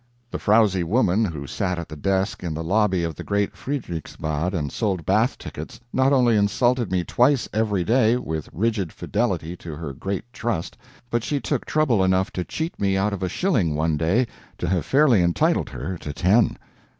The 0.31 0.39
frowsy 0.39 0.83
woman 0.83 1.25
who 1.25 1.45
sat 1.45 1.77
at 1.77 1.87
the 1.87 1.95
desk 1.95 2.43
in 2.43 2.55
the 2.55 2.63
lobby 2.63 3.03
of 3.03 3.13
the 3.13 3.23
great 3.23 3.53
Friederichsbad 3.55 4.51
and 4.51 4.71
sold 4.71 5.05
bath 5.05 5.37
tickets, 5.37 5.79
not 5.93 6.11
only 6.11 6.35
insulted 6.35 6.91
me 6.91 7.03
twice 7.03 7.47
every 7.53 7.83
day, 7.83 8.17
with 8.17 8.49
rigid 8.51 8.91
fidelity 8.91 9.55
to 9.57 9.75
her 9.75 9.93
great 9.93 10.23
trust, 10.33 10.75
but 11.11 11.23
she 11.23 11.39
took 11.39 11.65
trouble 11.65 12.03
enough 12.03 12.31
to 12.33 12.43
cheat 12.43 12.79
me 12.81 12.97
out 12.97 13.13
of 13.13 13.21
a 13.21 13.29
shilling, 13.29 13.75
one 13.75 13.95
day, 13.95 14.25
to 14.57 14.67
have 14.67 14.87
fairly 14.87 15.21
entitled 15.21 15.69
her 15.69 15.99
to 15.99 16.11
ten. 16.13 16.57